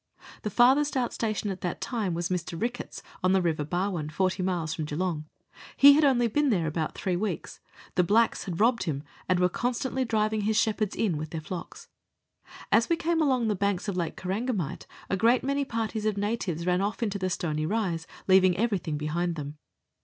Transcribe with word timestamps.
The 0.41 0.49
farthest 0.49 0.97
out 0.97 1.13
station 1.13 1.51
at 1.51 1.61
that 1.61 1.79
time 1.79 2.15
was 2.15 2.29
Mr 2.29 2.59
Ricketts's, 2.59 3.03
on 3.23 3.33
the 3.33 3.41
River 3.43 3.63
Barwon, 3.63 4.09
40 4.09 4.41
miles 4.41 4.73
from 4.73 4.85
Geelong; 4.85 5.25
he 5.77 5.93
had 5.93 6.03
only 6.03 6.27
been 6.27 6.49
there 6.49 6.65
about 6.65 6.95
three 6.95 7.15
weeks; 7.15 7.59
the 7.93 8.03
blacks 8.03 8.45
bad 8.45 8.59
robbed 8.59 8.83
him, 8.85 9.03
and 9.29 9.39
were 9.39 9.47
constantly 9.47 10.03
driving 10.03 10.41
his 10.41 10.59
shepherds 10.59 10.95
in 10.95 11.17
with 11.17 11.29
their 11.29 11.39
flocks. 11.39 11.87
As 12.71 12.89
we 12.89 12.95
came 12.95 13.21
along 13.21 13.47
the 13.47 13.53
banks 13.55 13.87
of 13.87 13.95
Lake 13.95 14.17
Korangamite 14.17 14.87
a 15.07 15.15
great 15.15 15.43
many 15.43 15.63
parties 15.65 16.07
of 16.07 16.17
natives 16.17 16.65
ran 16.65 16.81
off 16.81 17.03
into 17.03 17.19
the 17.19 17.29
stony 17.29 17.67
rise, 17.67 18.07
leaving 18.27 18.57
everything 18.57 18.97
behind 18.97 19.35
them. 19.35 19.59